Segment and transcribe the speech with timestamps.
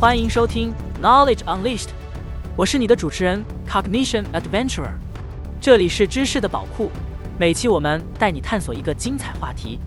[0.00, 0.70] 欢迎收听
[1.02, 1.88] Knowledge Unleashed，
[2.56, 4.92] 我是你的主持人 Cognition Adventurer，
[5.60, 6.90] 这里是知识的宝库，
[7.38, 9.80] 每期我们带你探索一个精彩话题，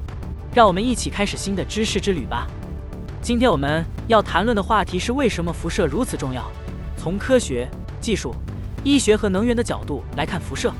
[0.55, 2.47] 让我们一起开始新的知识之旅吧。
[3.21, 6.49] 今天我们要谈论的话题是为什么辐射如此重要，
[6.97, 7.69] 从科学、
[8.01, 8.33] 技术、
[8.87, 10.71] 医学和能源的角度来看辐射。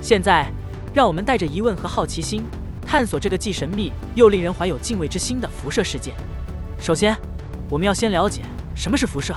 [0.00, 0.50] 现在，
[0.94, 2.42] 让我们带着疑问和好奇心，
[2.86, 6.14] 探索这个既神秘又令人怀有敬畏之心的辐射世界。
[6.80, 7.14] 首先，
[7.68, 8.40] 我们要先了解
[8.74, 9.34] 什么是辐射。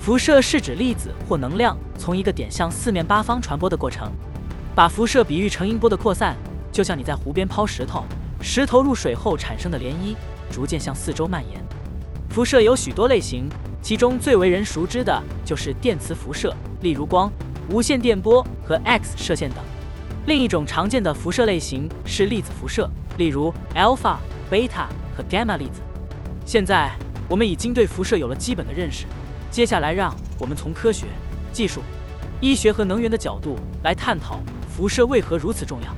[0.00, 4.10] 辐射是指粒子或能量从一个点向四面八方传播的过程。
[4.74, 6.34] 把辐射比喻成音波的扩散，
[6.72, 8.04] 就像你在湖边抛石头，
[8.40, 10.16] 石头入水后产生的涟漪，
[10.50, 11.62] 逐渐向四周蔓延。
[12.30, 13.50] 辐射有许多类型，
[13.82, 16.52] 其中最为人熟知的就是电磁辐射，
[16.84, 17.32] 例如光、
[17.70, 19.58] 无线电波和 X 射线等。
[20.26, 24.16] 另一种常见的辐射类型是粒子辐射，例如 alpha、
[24.50, 25.80] beta 和 gamma 粒子。
[26.44, 26.92] 现在
[27.26, 29.06] 我们已经对辐射有了基本的认识，
[29.50, 31.06] 接下来让我们从科学、
[31.54, 31.80] 技术、
[32.38, 35.88] 医学和能源的角度来探讨辐射为何如此重要。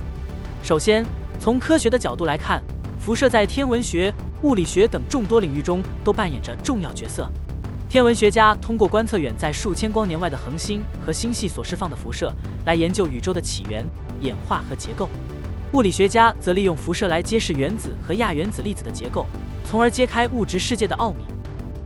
[0.63, 1.05] 首先，
[1.41, 2.63] 从科学的角度来看，
[3.01, 7.29] 辐射在天文学、物理学等众多领域中都扮演着重要角色。
[7.89, 12.33] 天文学家通过观测远在数千光年外的恒星和星系所释放的辐射，
[12.65, 13.87] 来研究宇宙的起源。
[14.23, 15.11] 演化和结构，
[15.73, 19.27] 物理学家则利用辐射来揭示原子和亚原子粒子的结构，
[19.65, 21.19] 从而揭开物质世界的奥秘。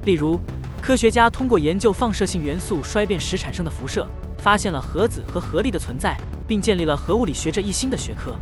[0.05, 0.39] 例如，
[0.81, 4.07] 科学家通过研究放射性元素衰变时产生的辐射，
[4.39, 8.37] 发现了核子和核粒的存在，并建立了核物理学这一新的学科。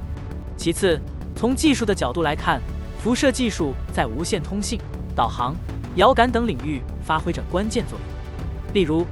[0.55, 1.00] 其次，
[1.34, 2.61] 从技术的角度来看，
[3.03, 4.78] 辐射技术在无线通信、
[5.17, 5.56] 导航、
[5.99, 8.73] 遥感等领域发挥着关键作用。
[8.73, 9.05] 例如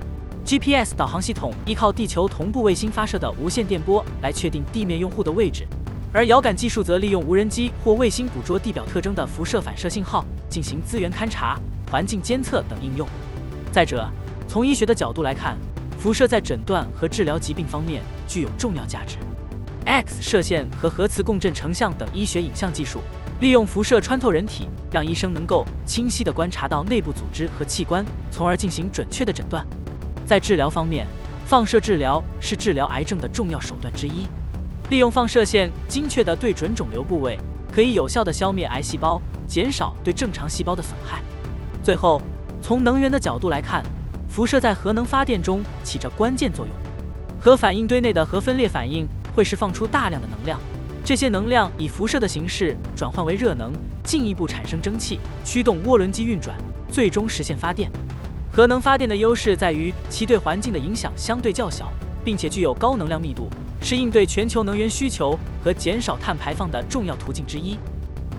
[0.45, 5.67] ，GPS 导航系统依靠地球同步卫星发射的无线电波来确定地面用户的位置，
[6.13, 11.59] 而遥感技术则利用无人机或卫星捕捉地表特征的辐射反射信号进行资源勘察、
[11.91, 13.07] 环境监测等应用。
[13.73, 14.09] 再者，
[14.47, 15.59] 从医学的角度来看，
[15.99, 19.17] 辐射在诊断和治疗疾病方面具有重要价值。
[19.85, 23.01] X 射线和核磁共振成像等医学影像技术
[23.41, 29.67] 利用辐射穿透人体，让医生能够清晰地观察到内部组织和器官，从而进行准确的诊断。
[30.25, 31.07] 在治疗方面，
[31.45, 34.27] 放射治疗是治疗癌症的重要手段之一。
[34.89, 37.39] 利用放射线精确地对准肿瘤部位，
[37.71, 41.21] 可以有效地消灭癌细胞，减少对正常细胞的损害。
[41.83, 42.23] 最后，
[42.63, 43.85] 从能源的角度来看，
[44.29, 46.75] 辐射在核能发电中起着关键作用。
[47.39, 50.59] 核反应堆内的核分裂反应会释放出大量的能量，
[51.07, 53.73] 这些能量以辐射的形式转换为热能，
[54.03, 56.59] 进一步产生蒸汽，驱动涡轮机运转，
[56.91, 57.89] 最终实现发电。
[58.53, 61.93] 核能发电的优势在于其对环境的影响相对较小，
[62.25, 63.49] 并且具有高能量密度，
[63.81, 67.79] 是应对全球能源需求和减少碳排放的重要途径之一。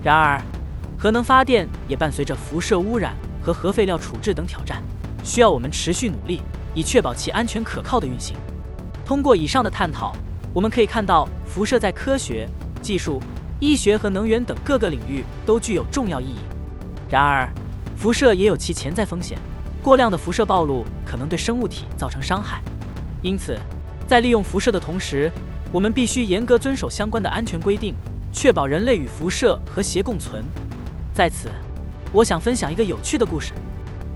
[0.04, 0.38] 然而，
[0.98, 4.82] 核能发电也伴随着辐射污染和核废料处置等挑战，
[5.24, 6.42] 需要我们持续努力，
[6.74, 8.36] 以确保其安全可靠的运行。
[9.06, 10.14] 通过以上的探讨，
[10.52, 12.46] 我们可以看到，辐射在科学、
[12.78, 13.20] 技术、
[13.60, 16.38] 医学和能源等各个领域都具有重要意义。
[17.10, 17.48] 然而，
[17.96, 19.38] 辐射也有其潜在风险。
[19.82, 22.60] 过量的辐射暴露可能对生物体造成伤害，
[23.22, 23.58] 因此，
[24.06, 25.30] 在利用辐射的同时，
[25.72, 27.94] 我们必须严格遵守相关的安全规定，
[28.32, 30.44] 确保人类与辐射和谐共存。
[31.14, 31.48] 在此，
[32.12, 33.52] 我想分享一个有趣的故事。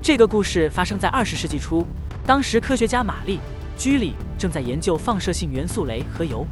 [0.03, 1.87] 这个故事发生在二十世纪初，
[2.27, 3.39] 当时科学家玛丽
[3.79, 6.45] 居里正在研究放射性元素镭和铀，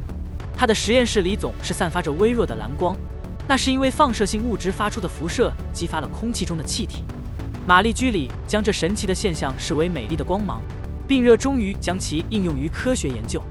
[0.61, 2.95] 他的实验室里总是散发着微弱的蓝光，
[3.47, 7.03] 那是因为放射性物质发出的辐射激发了空气中的气体。
[7.65, 10.61] 玛丽居里将这神奇的现象视为美丽的光芒，
[11.07, 13.41] 并热衷于将其应用于科学研究。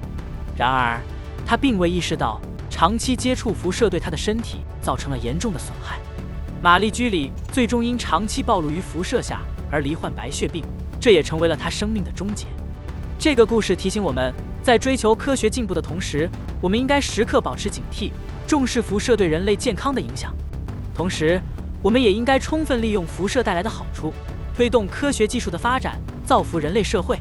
[0.57, 1.01] 然而，
[1.45, 2.41] 他并未意识到
[2.71, 5.99] 长期接触辐射对他的身体造成了严重的损害。
[6.63, 10.65] 玛丽居里最终因长期暴露于辐射下而罹患白血病，
[11.01, 12.47] 这也成为了他生命的终结。
[13.19, 16.29] 这个故事提醒我们在追求科学进步的同时，
[16.61, 18.13] 我们应该时刻保持警惕，
[18.47, 20.35] 重视辐射对人类健康的影响。
[20.95, 21.41] 同时，
[21.83, 24.13] 我们也应该充分利用辐射带来的好处，
[24.55, 27.19] 推动科学技术的发展，造福人类社会。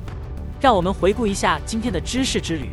[0.59, 2.69] 让我们回顾一下今天的知识之旅。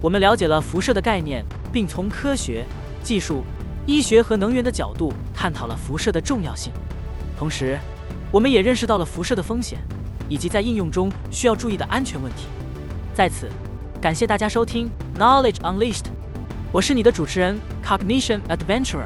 [0.00, 2.64] 我们了解了辐射的概念，并从科学、
[3.04, 3.44] 技术、
[3.86, 6.72] 医学和能源的角度探讨了辐射的重要性。
[7.38, 7.78] 同时，
[8.32, 9.78] 我们也认识到了辐射的风险，
[10.28, 12.46] 以及在应用中需要注意的安全问题。
[13.14, 13.48] 在此，
[14.02, 16.06] 感谢大家收听 Knowledge Unleashed，
[16.72, 17.56] 我是你的主持人
[17.86, 19.04] Cognition Adventurer。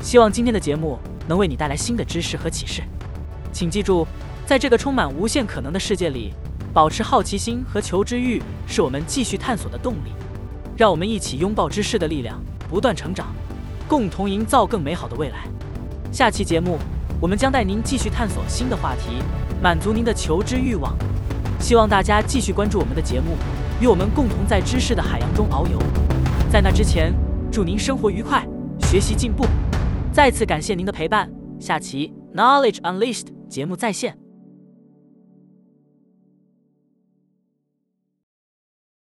[0.00, 0.96] 希望今天的节目。
[1.26, 2.82] 能为你带来新的知识和启示。
[3.52, 4.06] 请记住，
[4.44, 6.34] 在这个充满无限可能的世界里，
[6.72, 10.12] 保持好奇心和求知欲是我们继续探索的动力。
[10.76, 13.28] 让我们一起拥抱知识的力量，不断成长，
[13.88, 15.48] 共同营造更美好的未来。
[16.12, 16.76] 下期节目，
[17.20, 19.22] 我们将带您继续探索新的话题，
[19.62, 20.96] 满足您的求知欲望。
[21.60, 23.36] 希望大家继续关注我们的节目，
[23.82, 25.76] 与我们共同在知识的海洋中遨游。
[26.48, 27.12] 在那之前，
[27.50, 28.46] 祝您生活愉快，
[28.82, 29.44] 学习进步。
[30.12, 34.21] 再次感谢您的陪伴，下期 Knowledge Unleashed 节目再现。